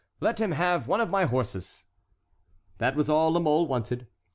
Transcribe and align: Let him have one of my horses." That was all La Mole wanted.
Let 0.19 0.41
him 0.41 0.53
have 0.53 0.87
one 0.87 0.99
of 0.99 1.11
my 1.11 1.25
horses." 1.25 1.85
That 2.79 2.95
was 2.95 3.07
all 3.07 3.29
La 3.33 3.39
Mole 3.39 3.67
wanted. 3.67 4.07